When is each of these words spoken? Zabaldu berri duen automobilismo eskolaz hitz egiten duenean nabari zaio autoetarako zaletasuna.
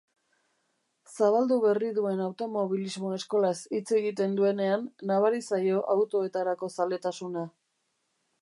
Zabaldu 1.17 1.57
berri 1.65 1.91
duen 1.97 2.23
automobilismo 2.29 3.13
eskolaz 3.17 3.53
hitz 3.79 3.83
egiten 3.99 4.33
duenean 4.41 4.89
nabari 5.13 5.45
zaio 5.51 5.85
autoetarako 5.97 6.75
zaletasuna. 6.79 7.49